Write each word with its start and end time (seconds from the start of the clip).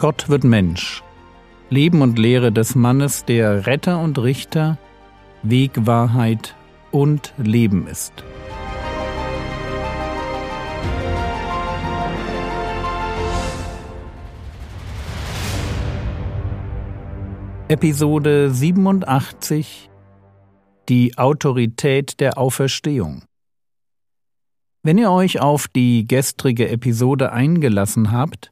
Gott 0.00 0.30
wird 0.30 0.44
Mensch. 0.44 1.02
Leben 1.68 2.00
und 2.00 2.18
Lehre 2.18 2.50
des 2.52 2.74
Mannes, 2.74 3.26
der 3.26 3.66
Retter 3.66 4.00
und 4.00 4.18
Richter, 4.18 4.78
Weg, 5.42 5.72
Wahrheit 5.86 6.56
und 6.90 7.34
Leben 7.36 7.86
ist. 7.86 8.24
Episode 17.68 18.50
87 18.50 19.90
Die 20.88 21.18
Autorität 21.18 22.20
der 22.20 22.38
Auferstehung 22.38 23.24
Wenn 24.82 24.96
ihr 24.96 25.10
euch 25.10 25.42
auf 25.42 25.68
die 25.68 26.06
gestrige 26.08 26.70
Episode 26.70 27.32
eingelassen 27.32 28.10
habt, 28.10 28.50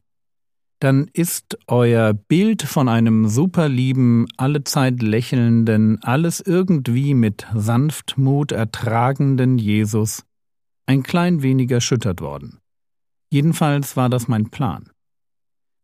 dann 0.80 1.08
ist 1.12 1.58
euer 1.66 2.12
Bild 2.12 2.62
von 2.62 2.88
einem 2.88 3.28
superlieben, 3.28 4.26
allezeit 4.36 5.02
lächelnden, 5.02 6.02
alles 6.02 6.40
irgendwie 6.40 7.14
mit 7.14 7.46
Sanftmut 7.54 8.52
ertragenden 8.52 9.58
Jesus 9.58 10.24
ein 10.86 11.02
klein 11.02 11.42
wenig 11.42 11.70
erschüttert 11.70 12.20
worden. 12.20 12.58
Jedenfalls 13.30 13.96
war 13.96 14.08
das 14.08 14.28
mein 14.28 14.50
Plan. 14.50 14.90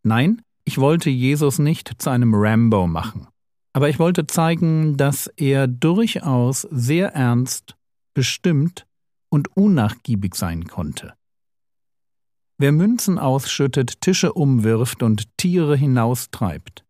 Nein, 0.02 0.42
ich 0.64 0.78
wollte 0.78 1.10
Jesus 1.10 1.58
nicht 1.58 2.00
zu 2.00 2.10
einem 2.10 2.34
Rambo 2.34 2.86
machen, 2.86 3.26
aber 3.72 3.88
ich 3.88 3.98
wollte 3.98 4.26
zeigen, 4.26 4.96
dass 4.96 5.26
er 5.36 5.66
durchaus 5.66 6.62
sehr 6.70 7.14
ernst, 7.14 7.76
bestimmt 8.14 8.86
und 9.28 9.54
unnachgiebig 9.56 10.36
sein 10.36 10.64
konnte. 10.64 11.14
Wer 12.56 12.72
Münzen 12.72 13.18
ausschüttet, 13.18 14.00
Tische 14.00 14.32
umwirft 14.32 15.02
und 15.02 15.36
Tiere 15.36 15.76
hinaustreibt, 15.76 16.84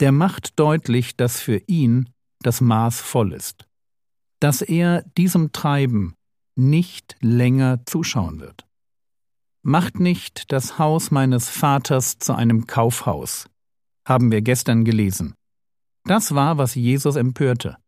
der 0.00 0.12
macht 0.12 0.58
deutlich, 0.58 1.16
dass 1.16 1.40
für 1.40 1.56
ihn 1.66 2.10
das 2.40 2.60
Maß 2.60 3.00
voll 3.00 3.32
ist, 3.32 3.66
dass 4.40 4.60
er 4.60 5.02
diesem 5.16 5.52
Treiben 5.52 6.14
nicht 6.56 7.16
länger 7.20 7.80
zuschauen 7.86 8.40
wird. 8.40 8.66
Macht 9.62 9.98
nicht 9.98 10.52
das 10.52 10.78
Haus 10.78 11.10
meines 11.10 11.48
Vaters 11.48 12.18
zu 12.18 12.34
einem 12.34 12.66
Kaufhaus, 12.66 13.48
haben 14.06 14.30
wir 14.30 14.42
gestern 14.42 14.84
gelesen. 14.84 15.34
Das 16.04 16.34
war, 16.34 16.58
was 16.58 16.74
Jesus 16.74 17.16
empörte. 17.16 17.78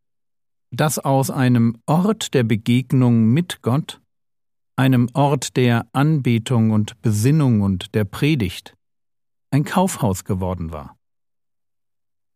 Dass 0.70 0.98
aus 0.98 1.30
einem 1.30 1.76
Ort 1.84 2.32
der 2.32 2.44
Begegnung 2.44 3.26
mit 3.26 3.60
Gott 3.60 4.00
einem 4.76 5.08
Ort 5.14 5.56
der 5.56 5.88
Anbetung 5.92 6.70
und 6.70 7.00
Besinnung 7.02 7.62
und 7.62 7.94
der 7.94 8.04
Predigt, 8.04 8.76
ein 9.50 9.64
Kaufhaus 9.64 10.24
geworden 10.24 10.70
war. 10.70 10.96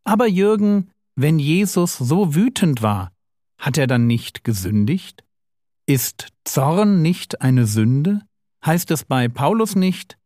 Aber 0.03 0.27
Jürgen, 0.27 0.89
wenn 1.15 1.39
Jesus 1.39 1.97
so 1.97 2.33
wütend 2.33 2.81
war, 2.81 3.11
hat 3.59 3.77
er 3.77 3.85
dann 3.85 4.07
nicht 4.07 4.43
gesündigt? 4.43 5.23
Ist 5.85 6.29
Zorn 6.43 7.01
nicht 7.01 7.41
eine 7.41 7.67
Sünde? 7.67 8.21
Heißt 8.65 8.91
es 8.91 9.05
bei 9.05 9.27
Paulus 9.27 9.75
nicht, 9.75 10.17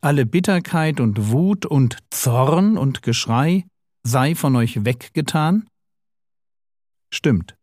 alle 0.00 0.26
Bitterkeit 0.26 0.98
und 0.98 1.30
Wut 1.30 1.66
und 1.66 1.98
Zorn 2.10 2.76
und 2.76 3.02
Geschrei 3.02 3.66
sei 4.02 4.34
von 4.34 4.56
euch 4.56 4.84
weggetan? 4.84 5.68
Stimmt. 7.12 7.56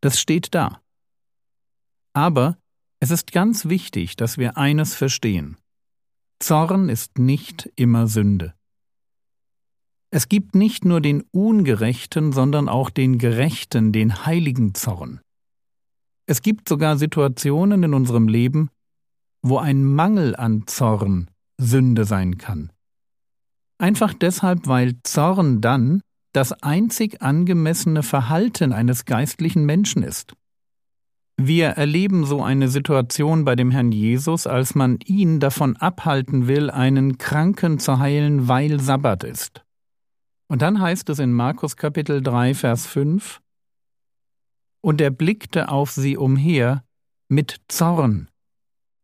Das 0.00 0.20
steht 0.20 0.54
da. 0.54 0.80
Aber 2.12 2.59
es 3.00 3.10
ist 3.10 3.32
ganz 3.32 3.64
wichtig, 3.64 4.16
dass 4.16 4.36
wir 4.36 4.58
eines 4.58 4.94
verstehen. 4.94 5.56
Zorn 6.38 6.88
ist 6.88 7.18
nicht 7.18 7.70
immer 7.76 8.06
Sünde. 8.06 8.54
Es 10.10 10.28
gibt 10.28 10.54
nicht 10.54 10.84
nur 10.84 11.00
den 11.00 11.22
ungerechten, 11.30 12.32
sondern 12.32 12.68
auch 12.68 12.90
den 12.90 13.18
gerechten, 13.18 13.92
den 13.92 14.26
heiligen 14.26 14.74
Zorn. 14.74 15.20
Es 16.26 16.42
gibt 16.42 16.68
sogar 16.68 16.98
Situationen 16.98 17.82
in 17.82 17.94
unserem 17.94 18.28
Leben, 18.28 18.70
wo 19.42 19.58
ein 19.58 19.84
Mangel 19.84 20.36
an 20.36 20.66
Zorn 20.66 21.30
Sünde 21.58 22.04
sein 22.04 22.38
kann. 22.38 22.70
Einfach 23.78 24.12
deshalb, 24.12 24.66
weil 24.66 25.00
Zorn 25.04 25.60
dann 25.60 26.02
das 26.32 26.52
einzig 26.62 27.22
angemessene 27.22 28.02
Verhalten 28.02 28.72
eines 28.72 29.04
geistlichen 29.04 29.64
Menschen 29.64 30.02
ist. 30.02 30.34
Wir 31.42 31.68
erleben 31.68 32.26
so 32.26 32.42
eine 32.42 32.68
Situation 32.68 33.46
bei 33.46 33.56
dem 33.56 33.70
Herrn 33.70 33.92
Jesus, 33.92 34.46
als 34.46 34.74
man 34.74 34.98
ihn 35.06 35.40
davon 35.40 35.74
abhalten 35.78 36.48
will, 36.48 36.68
einen 36.68 37.16
Kranken 37.16 37.78
zu 37.78 37.98
heilen, 37.98 38.46
weil 38.46 38.78
Sabbat 38.78 39.24
ist. 39.24 39.64
Und 40.48 40.60
dann 40.60 40.82
heißt 40.82 41.08
es 41.08 41.18
in 41.18 41.32
Markus 41.32 41.78
Kapitel 41.78 42.20
3, 42.22 42.52
Vers 42.52 42.86
5, 42.86 43.40
Und 44.82 45.00
er 45.00 45.10
blickte 45.10 45.70
auf 45.70 45.92
sie 45.92 46.18
umher 46.18 46.84
mit 47.30 47.56
Zorn, 47.68 48.28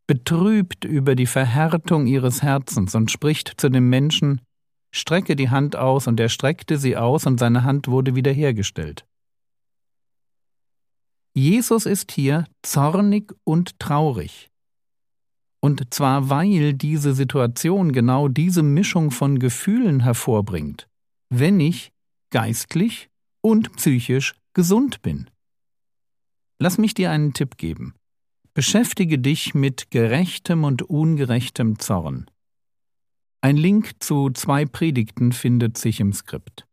betrübt 0.06 0.84
über 0.84 1.14
die 1.14 1.24
Verhärtung 1.24 2.06
ihres 2.06 2.42
Herzens 2.42 2.94
und 2.94 3.10
spricht 3.10 3.54
zu 3.56 3.70
dem 3.70 3.88
Menschen, 3.88 4.42
Strecke 4.90 5.36
die 5.36 5.48
Hand 5.48 5.74
aus, 5.74 6.06
und 6.06 6.20
er 6.20 6.28
streckte 6.28 6.76
sie 6.76 6.98
aus, 6.98 7.24
und 7.24 7.40
seine 7.40 7.64
Hand 7.64 7.88
wurde 7.88 8.14
wiederhergestellt. 8.14 9.06
Jesus 11.36 11.84
ist 11.84 12.12
hier 12.12 12.46
zornig 12.62 13.34
und 13.44 13.78
traurig. 13.78 14.50
Und 15.60 15.92
zwar 15.92 16.30
weil 16.30 16.72
diese 16.72 17.12
Situation 17.12 17.92
genau 17.92 18.28
diese 18.28 18.62
Mischung 18.62 19.10
von 19.10 19.38
Gefühlen 19.38 20.00
hervorbringt, 20.00 20.88
wenn 21.28 21.60
ich 21.60 21.92
geistlich 22.30 23.10
und 23.42 23.76
psychisch 23.76 24.34
gesund 24.54 25.02
bin. 25.02 25.28
Lass 26.58 26.78
mich 26.78 26.94
dir 26.94 27.10
einen 27.10 27.34
Tipp 27.34 27.58
geben. 27.58 27.92
Beschäftige 28.54 29.18
dich 29.18 29.54
mit 29.54 29.90
gerechtem 29.90 30.64
und 30.64 30.84
ungerechtem 30.84 31.78
Zorn. 31.78 32.30
Ein 33.42 33.58
Link 33.58 34.02
zu 34.02 34.30
zwei 34.30 34.64
Predigten 34.64 35.32
findet 35.32 35.76
sich 35.76 36.00
im 36.00 36.14
Skript. 36.14 36.66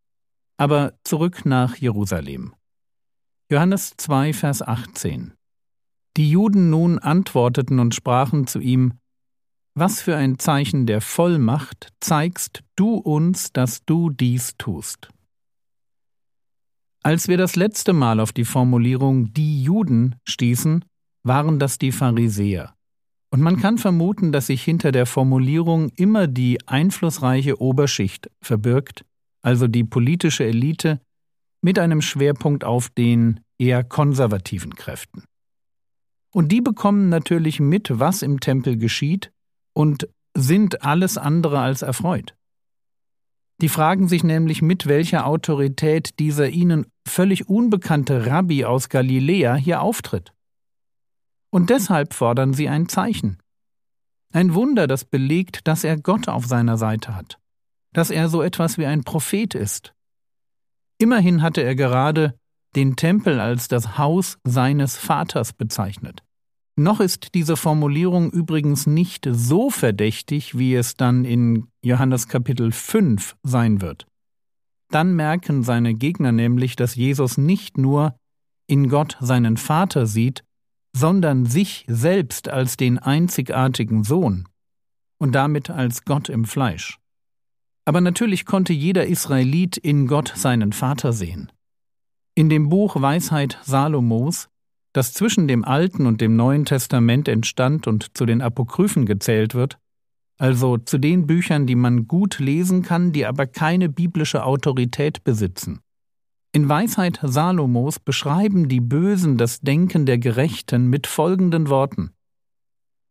Aber 0.56 0.98
zurück 1.04 1.46
nach 1.46 1.76
Jerusalem. 1.76 2.54
Johannes 3.54 3.94
2, 3.98 4.34
Vers 4.34 4.64
18. 4.64 5.36
Die 6.18 6.28
Juden 6.28 6.72
nun 6.72 6.98
antworteten 6.98 7.78
und 7.78 7.94
sprachen 7.94 8.48
zu 8.48 8.60
ihm, 8.60 8.94
Was 9.76 10.02
für 10.02 10.16
ein 10.16 10.40
Zeichen 10.40 10.88
der 10.88 11.02
Vollmacht 11.02 11.90
zeigst 12.00 12.64
du 12.76 12.96
uns, 12.96 13.54
dass 13.54 13.86
du 13.86 14.10
dies 14.10 14.58
tust? 14.58 15.10
Als 17.04 17.28
wir 17.28 17.38
das 17.38 17.56
letzte 17.56 17.94
Mal 17.94 18.20
auf 18.20 18.32
die 18.32 18.44
Formulierung 18.44 19.32
die 19.34 19.62
Juden 19.62 20.16
stießen, 20.28 20.84
waren 21.22 21.60
das 21.60 21.78
die 21.78 21.92
Pharisäer. 21.92 22.74
Und 23.30 23.42
man 23.42 23.60
kann 23.60 23.78
vermuten, 23.78 24.32
dass 24.32 24.48
sich 24.48 24.64
hinter 24.64 24.92
der 24.92 25.06
Formulierung 25.06 25.92
immer 25.96 26.26
die 26.26 26.58
einflussreiche 26.68 27.62
Oberschicht 27.62 28.32
verbirgt, 28.42 29.06
also 29.44 29.68
die 29.68 29.84
politische 29.84 30.44
Elite, 30.44 31.02
mit 31.64 31.80
einem 31.80 32.02
Schwerpunkt 32.02 32.66
auf 32.66 32.90
den 32.90 33.40
eher 33.58 33.84
konservativen 33.84 34.76
Kräften. 34.76 35.24
Und 36.34 36.52
die 36.52 36.62
bekommen 36.62 37.10
natürlich 37.10 37.60
mit, 37.60 38.00
was 38.00 38.22
im 38.22 38.40
Tempel 38.40 38.78
geschieht 38.78 39.32
und 39.74 40.08
sind 40.36 40.84
alles 40.84 41.18
andere 41.18 41.60
als 41.60 41.82
erfreut. 41.84 42.36
Die 43.62 43.70
fragen 43.70 44.08
sich 44.08 44.24
nämlich, 44.24 44.62
mit 44.62 44.88
welcher 44.88 45.28
Autorität 45.28 46.20
dieser 46.20 46.50
ihnen 46.50 46.88
völlig 47.08 47.48
unbekannte 47.48 48.26
Rabbi 48.26 48.66
aus 48.66 48.90
Galiläa 48.90 49.56
hier 49.56 49.82
auftritt. 49.82 50.34
Und 51.52 51.70
deshalb 51.70 52.16
fordern 52.16 52.54
sie 52.54 52.68
ein 52.68 52.90
Zeichen. 52.90 53.38
Ein 54.34 54.56
Wunder, 54.56 54.88
das 54.88 55.06
belegt, 55.06 55.68
dass 55.68 55.84
er 55.84 55.98
Gott 55.98 56.28
auf 56.28 56.48
seiner 56.48 56.78
Seite 56.78 57.16
hat, 57.16 57.38
dass 57.94 58.10
er 58.10 58.28
so 58.28 58.42
etwas 58.42 58.80
wie 58.80 58.88
ein 58.88 59.04
Prophet 59.04 59.54
ist, 59.54 59.94
Immerhin 61.04 61.42
hatte 61.42 61.62
er 61.62 61.76
gerade 61.76 62.40
den 62.76 62.96
Tempel 62.96 63.40
als 63.40 63.68
das 63.68 63.98
Haus 63.98 64.38
seines 64.44 64.98
Vaters 64.98 65.54
bezeichnet. 65.54 66.24
Noch 66.76 67.00
ist 67.00 67.36
diese 67.36 67.56
Formulierung 67.56 68.32
übrigens 68.32 68.88
nicht 68.88 69.28
so 69.32 69.70
verdächtig, 69.70 70.58
wie 70.58 70.74
es 70.74 70.96
dann 70.96 71.24
in 71.24 71.68
Johannes 71.84 72.28
Kapitel 72.28 72.72
5 72.72 73.36
sein 73.44 73.82
wird. 73.82 74.08
Dann 74.90 75.16
merken 75.16 75.64
seine 75.64 75.94
Gegner 75.94 76.32
nämlich, 76.32 76.76
dass 76.76 76.96
Jesus 76.96 77.38
nicht 77.38 77.78
nur 77.78 78.16
in 78.68 78.90
Gott 78.90 79.18
seinen 79.20 79.58
Vater 79.58 80.08
sieht, 80.08 80.44
sondern 80.96 81.46
sich 81.46 81.86
selbst 81.88 82.50
als 82.50 82.78
den 82.78 83.00
einzigartigen 83.00 84.04
Sohn 84.04 84.48
und 85.20 85.34
damit 85.34 85.70
als 85.70 86.06
Gott 86.06 86.30
im 86.30 86.46
Fleisch. 86.46 87.00
Aber 87.86 88.02
natürlich 88.02 88.46
konnte 88.46 88.74
jeder 88.74 89.06
Israelit 89.06 89.78
in 89.78 90.08
Gott 90.08 90.34
seinen 90.36 90.72
Vater 90.72 91.14
sehen. 91.14 91.52
In 92.36 92.50
dem 92.50 92.70
Buch 92.70 93.00
Weisheit 93.00 93.60
Salomos, 93.64 94.50
das 94.92 95.14
zwischen 95.14 95.48
dem 95.48 95.64
Alten 95.64 96.08
und 96.08 96.20
dem 96.20 96.36
Neuen 96.36 96.66
Testament 96.66 97.28
entstand 97.28 97.86
und 97.86 98.18
zu 98.18 98.26
den 98.26 98.42
Apokryphen 98.42 99.06
gezählt 99.06 99.54
wird, 99.54 99.78
also 100.40 100.78
zu 100.78 100.98
den 100.98 101.28
Büchern, 101.28 101.68
die 101.68 101.76
man 101.76 102.08
gut 102.08 102.40
lesen 102.40 102.82
kann, 102.82 103.12
die 103.12 103.28
aber 103.28 103.46
keine 103.46 103.88
biblische 103.88 104.44
Autorität 104.46 105.24
besitzen. 105.24 105.82
In 106.54 106.68
Weisheit 106.68 107.20
Salomos 107.22 108.00
beschreiben 108.00 108.68
die 108.68 108.82
Bösen 108.82 109.38
das 109.38 109.62
Denken 109.62 110.08
der 110.08 110.18
Gerechten 110.18 110.88
mit 110.88 111.06
folgenden 111.06 111.70
Worten. 111.70 112.14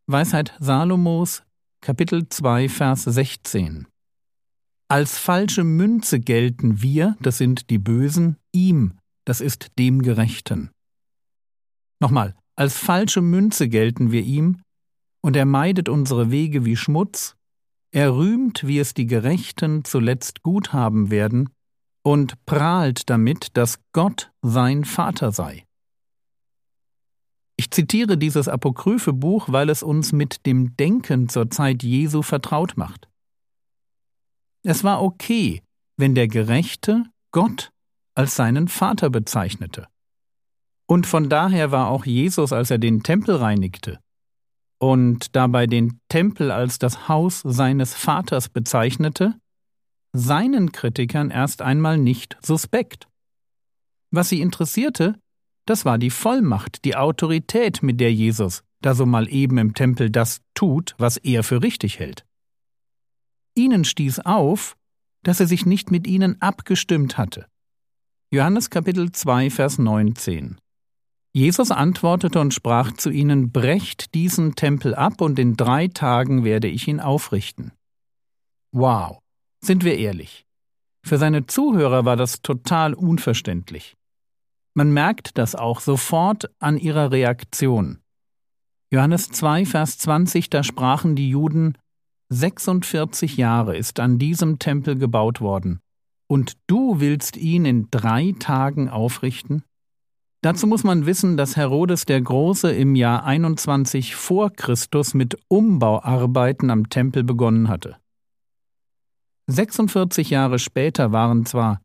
Weisheit 0.08 0.52
Salomos, 0.58 1.44
Kapitel 1.80 2.28
2, 2.28 2.68
Vers 2.68 3.04
16. 3.04 3.86
Als 4.88 5.16
falsche 5.16 5.62
Münze 5.62 6.18
gelten 6.18 6.82
wir, 6.82 7.16
das 7.20 7.38
sind 7.38 7.70
die 7.70 7.78
Bösen, 7.78 8.36
ihm, 8.52 8.94
das 9.24 9.40
ist 9.40 9.78
dem 9.78 10.02
Gerechten. 10.02 10.70
Nochmal, 12.00 12.34
als 12.56 12.76
falsche 12.78 13.22
Münze 13.22 13.68
gelten 13.68 14.12
wir 14.12 14.22
ihm, 14.22 14.60
und 15.22 15.36
er 15.36 15.46
meidet 15.46 15.88
unsere 15.88 16.30
Wege 16.30 16.64
wie 16.64 16.76
Schmutz, 16.76 17.36
er 17.92 18.14
rühmt, 18.16 18.66
wie 18.66 18.78
es 18.78 18.94
die 18.94 19.06
Gerechten 19.06 19.84
zuletzt 19.84 20.42
gut 20.42 20.72
haben 20.72 21.10
werden, 21.10 21.50
und 22.02 22.44
prahlt 22.46 23.08
damit, 23.08 23.56
dass 23.56 23.78
Gott 23.92 24.32
sein 24.42 24.84
Vater 24.84 25.30
sei. 25.30 25.64
Ich 27.56 27.70
zitiere 27.70 28.18
dieses 28.18 28.48
apokryphe 28.48 29.12
Buch, 29.12 29.48
weil 29.50 29.68
es 29.68 29.82
uns 29.82 30.12
mit 30.12 30.46
dem 30.46 30.76
Denken 30.76 31.28
zur 31.28 31.50
Zeit 31.50 31.82
Jesu 31.84 32.22
vertraut 32.22 32.76
macht. 32.76 33.08
Es 34.64 34.82
war 34.82 35.02
okay, 35.02 35.62
wenn 35.96 36.14
der 36.14 36.28
Gerechte 36.28 37.04
Gott 37.30 37.70
als 38.14 38.36
seinen 38.36 38.68
Vater 38.68 39.10
bezeichnete. 39.10 39.86
Und 40.86 41.06
von 41.06 41.28
daher 41.28 41.70
war 41.70 41.88
auch 41.88 42.04
Jesus, 42.04 42.52
als 42.52 42.70
er 42.70 42.78
den 42.78 43.02
Tempel 43.02 43.36
reinigte 43.36 43.98
und 44.78 45.34
dabei 45.36 45.66
den 45.66 46.00
Tempel 46.08 46.50
als 46.50 46.78
das 46.78 47.08
Haus 47.08 47.40
seines 47.44 47.94
Vaters 47.94 48.48
bezeichnete, 48.48 49.34
seinen 50.12 50.72
Kritikern 50.72 51.30
erst 51.30 51.62
einmal 51.62 51.96
nicht 51.96 52.36
suspekt. 52.44 53.08
Was 54.10 54.28
sie 54.28 54.40
interessierte, 54.40 55.18
das 55.66 55.84
war 55.84 55.98
die 55.98 56.10
Vollmacht, 56.10 56.84
die 56.84 56.96
Autorität, 56.96 57.82
mit 57.82 58.00
der 58.00 58.12
Jesus 58.12 58.62
da 58.82 58.94
so 58.94 59.06
mal 59.06 59.32
eben 59.32 59.58
im 59.58 59.74
Tempel 59.74 60.10
das 60.10 60.42
tut, 60.54 60.94
was 60.98 61.16
er 61.16 61.42
für 61.42 61.62
richtig 61.62 61.98
hält. 61.98 62.26
Ihnen 63.54 63.84
stieß 63.84 64.20
auf, 64.20 64.76
dass 65.22 65.40
er 65.40 65.46
sich 65.46 65.64
nicht 65.64 65.90
mit 65.90 66.06
ihnen 66.06 66.40
abgestimmt 66.42 67.16
hatte. 67.16 67.46
Johannes 68.34 68.70
Kapitel 68.70 69.12
2, 69.12 69.50
Vers 69.50 69.76
19. 69.76 70.56
Jesus 71.34 71.70
antwortete 71.70 72.40
und 72.40 72.54
sprach 72.54 72.92
zu 72.92 73.10
ihnen, 73.10 73.52
Brecht 73.52 74.14
diesen 74.14 74.54
Tempel 74.54 74.94
ab, 74.94 75.20
und 75.20 75.38
in 75.38 75.54
drei 75.54 75.88
Tagen 75.88 76.42
werde 76.42 76.66
ich 76.66 76.88
ihn 76.88 76.98
aufrichten. 76.98 77.72
Wow, 78.74 79.18
sind 79.62 79.84
wir 79.84 79.98
ehrlich. 79.98 80.46
Für 81.04 81.18
seine 81.18 81.44
Zuhörer 81.44 82.06
war 82.06 82.16
das 82.16 82.40
total 82.40 82.94
unverständlich. 82.94 83.98
Man 84.72 84.94
merkt 84.94 85.36
das 85.36 85.54
auch 85.54 85.80
sofort 85.80 86.50
an 86.58 86.78
ihrer 86.78 87.10
Reaktion. 87.12 87.98
Johannes 88.90 89.28
2, 89.28 89.66
Vers 89.66 89.98
20, 89.98 90.48
da 90.48 90.64
sprachen 90.64 91.16
die 91.16 91.28
Juden, 91.28 91.76
46 92.30 93.36
Jahre 93.36 93.76
ist 93.76 94.00
an 94.00 94.18
diesem 94.18 94.58
Tempel 94.58 94.96
gebaut 94.96 95.42
worden, 95.42 95.80
und 96.32 96.56
du 96.66 96.98
willst 96.98 97.36
ihn 97.36 97.66
in 97.66 97.88
drei 97.90 98.34
Tagen 98.38 98.88
aufrichten? 98.88 99.64
Dazu 100.40 100.66
muss 100.66 100.82
man 100.82 101.04
wissen, 101.04 101.36
dass 101.36 101.58
Herodes 101.58 102.06
der 102.06 102.22
Große 102.22 102.72
im 102.72 102.94
Jahr 102.94 103.24
21 103.24 104.16
vor 104.16 104.50
Christus 104.50 105.12
mit 105.12 105.36
Umbauarbeiten 105.48 106.70
am 106.70 106.88
Tempel 106.88 107.22
begonnen 107.22 107.68
hatte. 107.68 107.98
46 109.48 110.30
Jahre 110.30 110.58
später 110.58 111.12
waren 111.12 111.44
zwar 111.44 111.82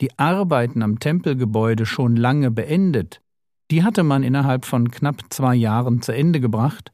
die 0.00 0.18
Arbeiten 0.18 0.82
am 0.82 0.98
Tempelgebäude 0.98 1.86
schon 1.86 2.16
lange 2.16 2.50
beendet, 2.50 3.20
die 3.70 3.84
hatte 3.84 4.02
man 4.02 4.24
innerhalb 4.24 4.64
von 4.64 4.90
knapp 4.90 5.22
zwei 5.30 5.54
Jahren 5.54 6.02
zu 6.02 6.10
Ende 6.10 6.40
gebracht, 6.40 6.90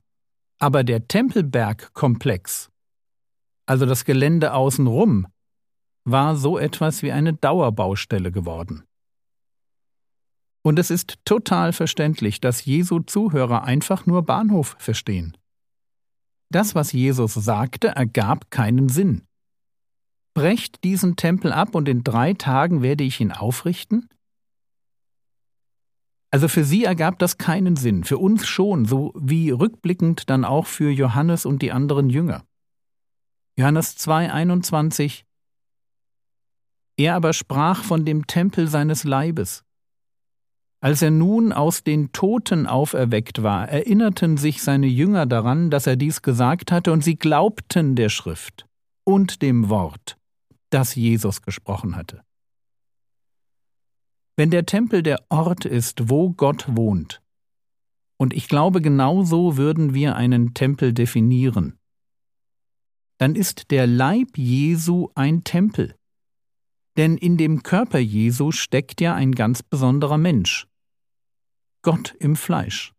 aber 0.59 0.85
der 0.85 1.09
Tempelbergkomplex 1.09 2.69
also 3.67 3.87
das 3.87 4.05
Gelände 4.05 4.53
außenrum, 4.53 5.27
war 6.05 6.37
so 6.37 6.59
etwas 6.59 7.03
wie 7.03 7.13
eine 7.13 7.33
Dauerbaustelle 7.33 8.31
geworden. 8.31 8.85
Und 10.63 10.79
es 10.79 10.91
ist 10.91 11.19
total 11.25 11.73
verständlich, 11.73 12.41
dass 12.41 12.65
Jesu 12.65 13.01
Zuhörer 13.01 13.65
einfach 13.65 14.07
nur 14.07 14.23
Bahnhof 14.23 14.77
verstehen. 14.79 15.37
Das, 16.51 16.75
was 16.75 16.93
Jesus 16.93 17.35
sagte, 17.35 17.89
ergab 17.89 18.51
keinen 18.51 18.89
Sinn. 18.89 19.23
Brecht 20.35 20.83
diesen 20.85 21.17
Tempel 21.17 21.53
ab 21.53 21.75
und 21.75 21.89
in 21.89 22.03
drei 22.03 22.33
Tagen 22.33 22.83
werde 22.83 23.05
ich 23.05 23.21
ihn 23.21 23.33
aufrichten? 23.33 24.09
Also 26.31 26.49
für 26.49 26.65
sie 26.65 26.85
ergab 26.85 27.19
das 27.21 27.39
keinen 27.39 27.77
Sinn, 27.77 28.03
für 28.03 28.19
uns 28.19 28.47
schon, 28.47 28.87
so 28.87 29.13
wie 29.17 29.51
rückblickend 29.51 30.29
dann 30.29 30.45
auch 30.45 30.67
für 30.67 30.91
Johannes 30.91 31.47
und 31.47 31.63
die 31.63 31.71
anderen 31.71 32.11
Jünger. 32.11 32.45
Johannes 33.57 33.97
2,21 33.99 35.23
Er 36.97 37.15
aber 37.15 37.33
sprach 37.33 37.83
von 37.83 38.05
dem 38.05 38.27
Tempel 38.27 38.69
seines 38.69 39.05
Leibes. 39.05 39.65
Als 40.81 41.01
er 41.01 41.11
nun 41.11 41.53
aus 41.53 41.83
den 41.83 42.13
Toten 42.13 42.67
auferweckt 42.67 43.43
war, 43.43 43.69
erinnerten 43.69 44.37
sich 44.37 44.63
seine 44.63 44.87
Jünger 44.87 45.25
daran, 45.25 45.71
dass 45.71 45.87
er 45.87 45.97
dies 45.97 46.21
gesagt 46.21 46.71
hatte, 46.71 46.93
und 46.93 47.03
sie 47.03 47.17
glaubten 47.17 47.97
der 47.97 48.11
Schrift 48.11 48.67
und 49.05 49.41
dem 49.41 49.71
Wort, 49.71 50.19
das 50.71 50.95
Jesus 50.95 51.41
gesprochen 51.41 51.97
hatte. 51.97 52.23
Wenn 54.37 54.51
der 54.51 54.67
Tempel 54.67 55.03
der 55.03 55.25
Ort 55.31 55.65
ist, 55.65 56.11
wo 56.11 56.31
Gott 56.31 56.67
wohnt, 56.69 57.23
und 58.17 58.35
ich 58.35 58.49
glaube, 58.49 58.81
genau 58.81 59.25
so 59.25 59.57
würden 59.57 59.95
wir 59.95 60.17
einen 60.17 60.55
Tempel 60.55 60.93
definieren, 60.93 61.79
dann 63.19 63.37
ist 63.37 63.71
der 63.71 63.87
Leib 63.87 64.37
Jesu 64.37 65.09
ein 65.15 65.45
Tempel. 65.45 65.95
Denn 66.97 67.17
in 67.17 67.37
dem 67.37 67.63
Körper 67.63 67.99
Jesu 67.99 68.53
steckt 68.53 69.01
ja 69.01 69.15
ein 69.15 69.33
ganz 69.33 69.63
besonderer 69.63 70.19
Mensch. 70.19 70.67
Gott 71.83 72.15
im 72.19 72.37
Fleisch. 72.37 72.93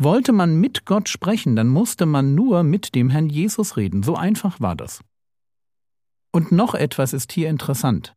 Wollte 0.00 0.32
man 0.32 0.60
mit 0.60 0.84
Gott 0.84 1.08
sprechen, 1.08 1.56
dann 1.56 1.68
musste 1.68 2.06
man 2.06 2.34
nur 2.34 2.62
mit 2.62 2.94
dem 2.94 3.10
Herrn 3.10 3.28
Jesus 3.28 3.76
reden. 3.76 4.02
So 4.02 4.14
einfach 4.14 4.60
war 4.60 4.76
das. 4.76 5.00
Und 6.32 6.52
noch 6.52 6.74
etwas 6.74 7.12
ist 7.12 7.32
hier 7.32 7.48
interessant. 7.48 8.14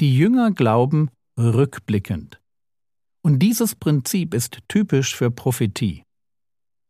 Die 0.00 0.16
Jünger 0.16 0.52
glauben 0.52 1.10
rückblickend. 1.38 2.40
Und 3.22 3.40
dieses 3.40 3.74
Prinzip 3.74 4.34
ist 4.34 4.58
typisch 4.68 5.14
für 5.14 5.30
Prophetie. 5.30 6.04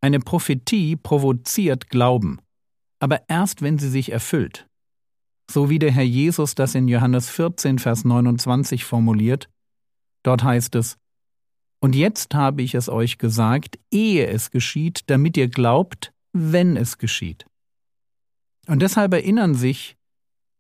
Eine 0.01 0.21
Prophetie 0.21 0.97
provoziert 0.97 1.89
Glauben, 1.89 2.41
aber 3.01 3.29
erst 3.29 3.63
wenn 3.63 3.79
sie 3.79 3.91
sich 3.91 4.13
erfüllt. 4.13 4.67
So 5.53 5.69
wie 5.69 5.79
der 5.79 5.91
Herr 5.91 6.03
Jesus 6.03 6.55
das 6.55 6.75
in 6.75 6.89
Johannes 6.89 7.29
14, 7.29 7.79
Vers 7.79 8.05
29 8.05 8.85
formuliert, 8.85 9.51
dort 10.23 10.43
heißt 10.43 10.75
es, 10.77 10.97
Und 11.81 11.95
jetzt 11.95 12.35
habe 12.35 12.63
ich 12.63 12.75
es 12.75 12.89
euch 12.89 13.19
gesagt, 13.19 13.79
ehe 13.91 14.27
es 14.29 14.51
geschieht, 14.51 15.11
damit 15.11 15.37
ihr 15.37 15.49
glaubt, 15.49 16.15
wenn 16.33 16.77
es 16.77 16.97
geschieht. 16.97 17.45
Und 18.67 18.81
deshalb 18.81 19.13
erinnern 19.13 19.55
sich 19.55 19.97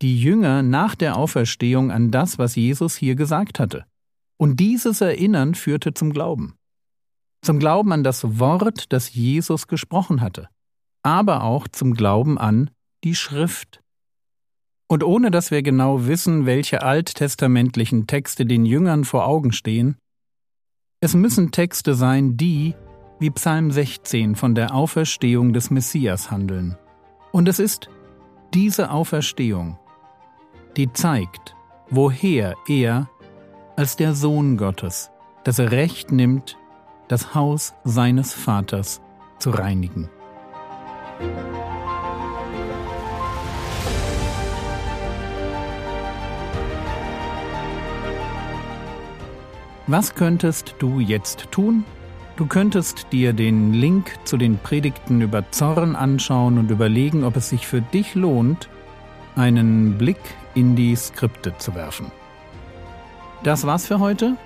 die 0.02 0.20
Jünger 0.20 0.62
nach 0.62 0.94
der 0.94 1.16
Auferstehung 1.16 1.90
an 1.90 2.10
das, 2.10 2.38
was 2.38 2.56
Jesus 2.56 2.96
hier 2.96 3.14
gesagt 3.14 3.60
hatte. 3.60 3.86
Und 4.36 4.60
dieses 4.60 5.00
Erinnern 5.00 5.54
führte 5.54 5.94
zum 5.94 6.12
Glauben 6.12 6.56
zum 7.42 7.58
Glauben 7.58 7.92
an 7.92 8.04
das 8.04 8.38
Wort, 8.38 8.92
das 8.92 9.14
Jesus 9.14 9.66
gesprochen 9.66 10.20
hatte, 10.20 10.48
aber 11.02 11.42
auch 11.42 11.66
zum 11.68 11.94
Glauben 11.94 12.38
an 12.38 12.70
die 13.04 13.16
Schrift. 13.16 13.81
Und 14.92 15.04
ohne 15.04 15.30
dass 15.30 15.50
wir 15.50 15.62
genau 15.62 16.04
wissen, 16.06 16.44
welche 16.44 16.82
alttestamentlichen 16.82 18.06
Texte 18.06 18.44
den 18.44 18.66
Jüngern 18.66 19.04
vor 19.04 19.26
Augen 19.26 19.52
stehen, 19.52 19.96
es 21.00 21.14
müssen 21.14 21.50
Texte 21.50 21.94
sein, 21.94 22.36
die, 22.36 22.74
wie 23.18 23.30
Psalm 23.30 23.70
16, 23.70 24.36
von 24.36 24.54
der 24.54 24.74
Auferstehung 24.74 25.54
des 25.54 25.70
Messias 25.70 26.30
handeln. 26.30 26.76
Und 27.30 27.48
es 27.48 27.58
ist 27.58 27.88
diese 28.52 28.90
Auferstehung, 28.90 29.78
die 30.76 30.92
zeigt, 30.92 31.56
woher 31.88 32.54
er 32.68 33.08
als 33.76 33.96
der 33.96 34.12
Sohn 34.12 34.58
Gottes 34.58 35.10
das 35.44 35.58
Recht 35.58 36.12
nimmt, 36.12 36.58
das 37.08 37.34
Haus 37.34 37.72
seines 37.84 38.34
Vaters 38.34 39.00
zu 39.38 39.52
reinigen. 39.52 40.10
Was 49.86 50.14
könntest 50.14 50.76
du 50.78 51.00
jetzt 51.00 51.50
tun? 51.50 51.84
Du 52.36 52.46
könntest 52.46 53.08
dir 53.12 53.32
den 53.32 53.72
Link 53.72 54.16
zu 54.24 54.36
den 54.36 54.58
Predigten 54.58 55.20
über 55.20 55.50
Zorn 55.50 55.96
anschauen 55.96 56.58
und 56.58 56.70
überlegen, 56.70 57.24
ob 57.24 57.36
es 57.36 57.48
sich 57.48 57.66
für 57.66 57.80
dich 57.80 58.14
lohnt, 58.14 58.68
einen 59.36 59.98
Blick 59.98 60.20
in 60.54 60.76
die 60.76 60.94
Skripte 60.94 61.56
zu 61.58 61.74
werfen. 61.74 62.06
Das 63.42 63.66
war's 63.66 63.86
für 63.86 63.98
heute. 63.98 64.36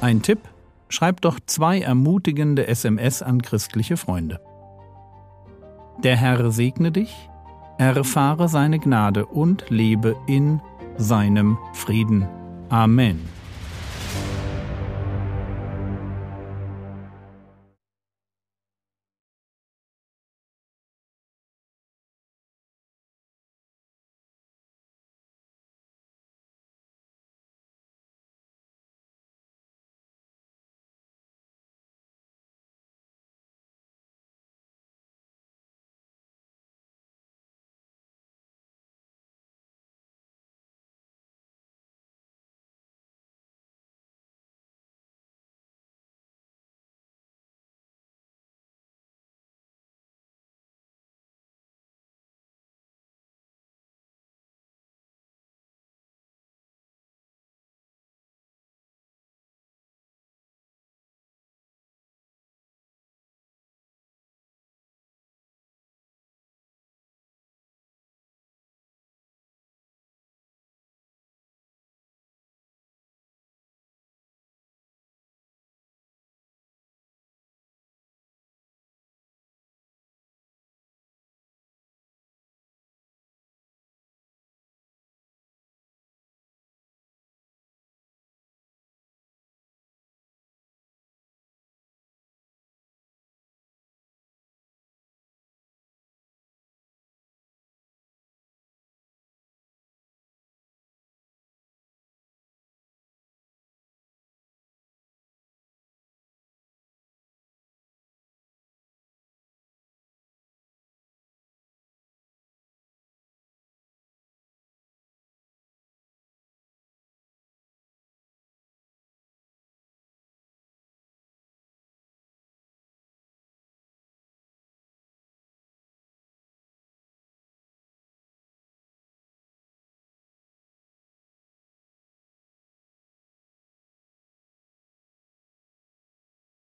Ein 0.00 0.22
Tipp, 0.22 0.40
schreib 0.88 1.20
doch 1.20 1.38
zwei 1.46 1.80
ermutigende 1.80 2.66
SMS 2.66 3.22
an 3.22 3.42
christliche 3.42 3.96
Freunde. 3.96 4.40
Der 6.02 6.16
Herr 6.16 6.50
segne 6.50 6.90
dich, 6.90 7.14
erfahre 7.78 8.48
seine 8.48 8.80
Gnade 8.80 9.24
und 9.26 9.64
lebe 9.70 10.16
in 10.26 10.60
seinem 10.96 11.58
Frieden. 11.72 12.28
Amen. 12.68 13.33